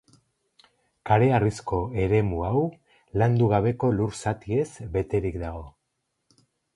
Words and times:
Kareharrizko 1.09 1.81
eremu 2.05 2.41
hau 2.47 2.63
landu 3.23 3.49
gabeko 3.51 3.91
lur-zatiez 3.99 4.65
beterik 4.97 5.37
dago. 5.45 5.63